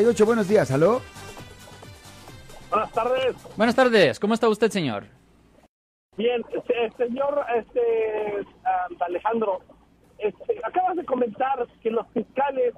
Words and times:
98, 0.00 0.26
buenos 0.26 0.46
días, 0.48 0.70
¿aló? 0.70 1.00
Buenas 2.70 2.92
tardes. 2.92 3.56
Buenas 3.56 3.74
tardes, 3.74 4.20
¿cómo 4.20 4.32
está 4.34 4.48
usted, 4.48 4.70
señor? 4.70 5.06
Bien, 6.16 6.40
este, 6.52 6.92
señor 7.04 7.44
este, 7.56 8.36
um, 8.38 9.02
Alejandro, 9.02 9.58
este, 10.18 10.60
acabas 10.62 10.94
de 10.94 11.04
comentar 11.04 11.66
que 11.82 11.90
los 11.90 12.06
fiscales 12.14 12.74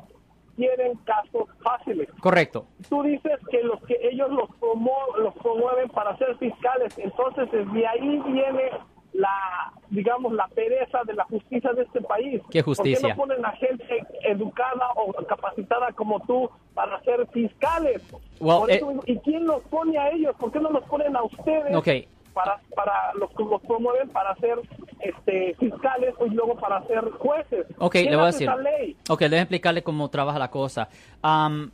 tienen 0.57 0.97
casos 1.05 1.45
fáciles. 1.63 2.09
Correcto. 2.23 2.65
Tú 2.89 3.03
dices 3.03 3.39
que 3.51 3.65
los 3.65 3.83
que 3.83 3.99
ellos 4.01 4.31
los, 4.31 4.49
promo- 4.59 5.15
los 5.19 5.35
promueven 5.35 5.91
para 5.91 6.17
ser 6.17 6.39
fiscales, 6.39 6.97
entonces 6.97 7.51
de 7.75 7.87
ahí 7.87 8.19
viene 8.29 8.71
la, 9.13 9.75
digamos, 9.91 10.33
la 10.33 10.49
pereza 10.49 11.01
de 11.05 11.13
la 11.13 11.25
justicia 11.25 11.71
de 11.75 11.83
este 11.83 12.01
país. 12.01 12.41
¿Qué 12.51 12.63
justicia? 12.63 13.15
¿Por 13.15 13.27
qué 13.29 13.35
no 13.35 13.37
ponen 13.37 13.45
a 13.45 13.53
gente 13.57 14.07
educada 14.23 14.89
o 14.97 15.13
capacitada 15.27 15.93
como 15.93 16.19
tú 16.21 16.49
para 16.81 17.01
ser 17.03 17.27
fiscales? 17.29 18.03
Well, 18.41 18.61
Por 18.61 18.71
eh, 18.71 18.77
eso 18.77 19.03
¿Y 19.07 19.19
quién 19.19 19.47
los 19.47 19.63
pone 19.65 19.99
a 19.99 20.11
ellos? 20.11 20.35
¿Por 20.39 20.51
qué 20.51 20.61
no 20.61 20.71
los 20.71 20.85
ponen 20.85 21.15
a 21.15 21.23
ustedes? 21.23 22.07
Para, 22.33 22.61
para 22.77 23.13
los 23.19 23.29
que 23.31 23.43
los 23.43 23.61
promueven 23.63 24.09
para 24.11 24.35
ser 24.37 24.61
este, 25.01 25.55
fiscales 25.59 26.15
y 26.25 26.31
luego 26.31 26.55
para 26.57 26.81
ser 26.87 27.01
jueces. 27.19 27.67
Ok, 27.79 27.93
¿Quién 27.93 28.11
le 28.11 28.17
voy 28.17 28.23
a 28.23 28.27
decir. 28.27 28.49
ley? 28.63 28.97
Ok, 29.09 29.21
déjame 29.23 29.43
explicarle 29.43 29.83
cómo 29.83 30.09
trabaja 30.09 30.39
la 30.39 30.49
cosa. 30.49 30.89
Am, 31.23 31.73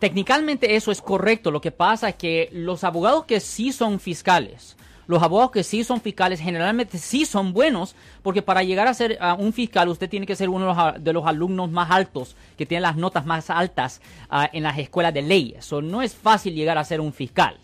técnicamente 0.00 0.74
eso 0.74 0.90
es 0.90 1.00
correcto. 1.00 1.52
Lo 1.52 1.60
que 1.60 1.70
pasa 1.70 2.08
es 2.08 2.16
que 2.16 2.48
los 2.52 2.82
abogados 2.82 3.26
que 3.26 3.38
sí 3.38 3.70
son 3.72 4.00
fiscales, 4.00 4.76
los 5.06 5.22
abogados 5.22 5.50
que 5.50 5.64
sí 5.64 5.84
son 5.84 6.00
fiscales 6.00 6.40
generalmente 6.40 6.98
sí 6.98 7.24
son 7.24 7.52
buenos, 7.52 7.94
porque 8.22 8.42
para 8.42 8.62
llegar 8.62 8.86
a 8.86 8.94
ser 8.94 9.18
un 9.38 9.52
fiscal 9.52 9.88
usted 9.88 10.08
tiene 10.08 10.26
que 10.26 10.36
ser 10.36 10.48
uno 10.48 10.94
de 10.98 11.12
los, 11.12 11.26
alumnos 11.26 11.70
más 11.70 11.90
altos, 11.90 12.36
que 12.56 12.66
tiene 12.66 12.82
las 12.82 12.96
notas 12.96 13.26
más 13.26 13.50
altas 13.50 14.00
ah, 14.30 14.48
en 14.52 14.62
las 14.62 14.78
escuelas 14.78 15.14
de 15.14 15.22
leyes. 15.22 15.64
So, 15.64 15.82
no 15.82 16.02
es 16.02 16.14
fácil 16.14 16.54
llegar 16.54 16.78
a 16.78 16.84
ser 16.84 17.00
un 17.00 17.12
fiscal. 17.12 17.56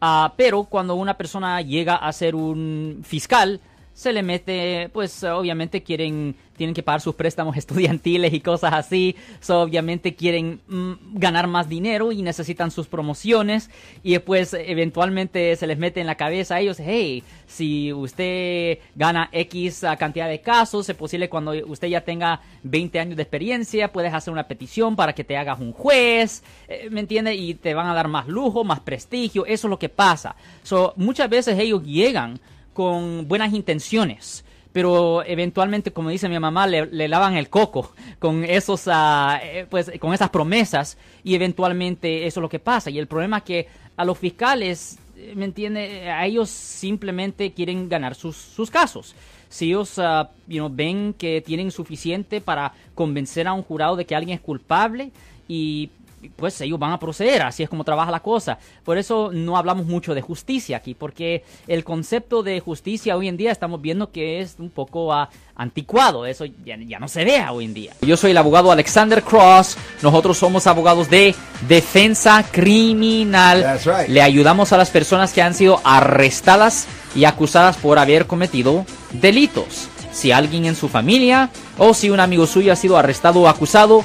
Ah, 0.00 0.32
pero 0.36 0.64
cuando 0.64 0.94
una 0.94 1.16
persona 1.16 1.60
llega 1.60 1.96
a 1.96 2.12
ser 2.12 2.34
un 2.34 3.02
fiscal, 3.04 3.60
se 3.98 4.12
le 4.12 4.22
mete, 4.22 4.90
pues 4.92 5.24
obviamente 5.24 5.82
quieren, 5.82 6.36
tienen 6.56 6.72
que 6.72 6.84
pagar 6.84 7.00
sus 7.00 7.16
préstamos 7.16 7.56
estudiantiles 7.56 8.32
y 8.32 8.40
cosas 8.40 8.72
así, 8.72 9.16
so, 9.40 9.62
obviamente 9.62 10.14
quieren 10.14 10.60
mm, 10.68 10.92
ganar 11.14 11.48
más 11.48 11.68
dinero 11.68 12.12
y 12.12 12.22
necesitan 12.22 12.70
sus 12.70 12.86
promociones 12.86 13.70
y 14.04 14.12
después 14.12 14.54
eventualmente 14.54 15.56
se 15.56 15.66
les 15.66 15.78
mete 15.78 16.00
en 16.00 16.06
la 16.06 16.14
cabeza 16.14 16.54
a 16.54 16.60
ellos, 16.60 16.76
hey, 16.78 17.24
si 17.48 17.92
usted 17.92 18.78
gana 18.94 19.30
X 19.32 19.84
cantidad 19.98 20.28
de 20.28 20.42
casos, 20.42 20.88
es 20.88 20.94
posible 20.94 21.28
cuando 21.28 21.50
usted 21.66 21.88
ya 21.88 22.02
tenga 22.02 22.40
20 22.62 23.00
años 23.00 23.16
de 23.16 23.24
experiencia, 23.24 23.92
puedes 23.92 24.14
hacer 24.14 24.32
una 24.32 24.46
petición 24.46 24.94
para 24.94 25.12
que 25.12 25.24
te 25.24 25.36
hagas 25.36 25.58
un 25.58 25.72
juez, 25.72 26.44
eh, 26.68 26.86
¿me 26.88 27.00
entiende? 27.00 27.34
Y 27.34 27.54
te 27.54 27.74
van 27.74 27.88
a 27.88 27.94
dar 27.94 28.06
más 28.06 28.28
lujo, 28.28 28.62
más 28.62 28.78
prestigio, 28.78 29.44
eso 29.44 29.66
es 29.66 29.70
lo 29.70 29.78
que 29.80 29.88
pasa. 29.88 30.36
So, 30.62 30.94
muchas 30.94 31.28
veces 31.28 31.58
ellos 31.58 31.82
llegan 31.82 32.38
con 32.78 33.26
buenas 33.26 33.52
intenciones, 33.54 34.44
pero 34.72 35.24
eventualmente, 35.24 35.90
como 35.92 36.10
dice 36.10 36.28
mi 36.28 36.38
mamá, 36.38 36.68
le, 36.68 37.08
lavan 37.08 37.36
el 37.36 37.48
coco 37.48 37.92
con 38.20 38.44
esos, 38.44 38.84
eh, 38.86 39.66
pues, 39.68 39.90
con 39.98 40.14
esas 40.14 40.30
promesas 40.30 40.96
y 41.24 41.34
eventualmente 41.34 42.24
eso 42.24 42.38
es 42.38 42.42
lo 42.42 42.48
que 42.48 42.60
pasa. 42.60 42.88
Y 42.88 43.00
el 43.00 43.08
problema 43.08 43.38
es 43.38 43.42
que 43.42 43.66
a 43.96 44.04
los 44.04 44.16
fiscales, 44.16 44.96
eh, 45.16 45.32
¿me 45.34 45.46
entiende? 45.46 46.08
A 46.08 46.24
ellos 46.24 46.50
simplemente 46.50 47.50
quieren 47.50 47.88
ganar 47.88 48.14
sus, 48.14 48.36
sus 48.36 48.70
casos. 48.70 49.16
Si 49.48 49.66
ellos 49.66 49.98
ah, 49.98 50.30
you 50.46 50.58
know, 50.58 50.70
ven 50.72 51.14
que 51.14 51.40
tienen 51.40 51.72
suficiente 51.72 52.40
para 52.40 52.74
convencer 52.94 53.48
a 53.48 53.54
un 53.54 53.64
jurado 53.64 53.96
de 53.96 54.04
que 54.04 54.14
alguien 54.14 54.36
es 54.36 54.40
culpable 54.40 55.10
y 55.48 55.90
pues 56.36 56.60
ellos 56.60 56.78
van 56.78 56.92
a 56.92 56.98
proceder, 56.98 57.42
así 57.42 57.62
es 57.62 57.68
como 57.68 57.84
trabaja 57.84 58.10
la 58.10 58.20
cosa. 58.20 58.58
Por 58.84 58.98
eso 58.98 59.30
no 59.32 59.56
hablamos 59.56 59.86
mucho 59.86 60.14
de 60.14 60.22
justicia 60.22 60.76
aquí, 60.76 60.94
porque 60.94 61.44
el 61.66 61.84
concepto 61.84 62.42
de 62.42 62.60
justicia 62.60 63.16
hoy 63.16 63.28
en 63.28 63.36
día 63.36 63.52
estamos 63.52 63.80
viendo 63.80 64.10
que 64.10 64.40
es 64.40 64.56
un 64.58 64.70
poco 64.70 65.12
ah, 65.12 65.28
anticuado, 65.56 66.26
eso 66.26 66.44
ya, 66.44 66.76
ya 66.78 66.98
no 66.98 67.08
se 67.08 67.24
vea 67.24 67.52
hoy 67.52 67.64
en 67.64 67.74
día. 67.74 67.92
Yo 68.02 68.16
soy 68.16 68.30
el 68.32 68.38
abogado 68.38 68.70
Alexander 68.70 69.22
Cross, 69.22 69.76
nosotros 70.02 70.38
somos 70.38 70.66
abogados 70.66 71.10
de 71.10 71.34
defensa 71.66 72.44
criminal. 72.50 73.62
That's 73.62 73.86
right. 73.86 74.08
Le 74.08 74.22
ayudamos 74.22 74.72
a 74.72 74.76
las 74.76 74.90
personas 74.90 75.32
que 75.32 75.42
han 75.42 75.54
sido 75.54 75.80
arrestadas 75.84 76.86
y 77.14 77.24
acusadas 77.24 77.76
por 77.76 77.98
haber 77.98 78.26
cometido 78.26 78.84
delitos. 79.12 79.88
Si 80.12 80.32
alguien 80.32 80.64
en 80.64 80.74
su 80.74 80.88
familia 80.88 81.50
o 81.76 81.94
si 81.94 82.10
un 82.10 82.20
amigo 82.20 82.46
suyo 82.46 82.72
ha 82.72 82.76
sido 82.76 82.96
arrestado 82.96 83.42
o 83.42 83.48
acusado, 83.48 84.04